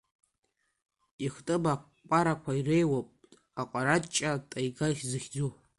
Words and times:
Ихтым 1.25 1.63
акәарақәа 1.73 2.51
иреиуоуп, 2.59 3.07
акәараҷҷа 3.61 4.31
Таига 4.49 4.87
зыхьӡу… 5.09 5.49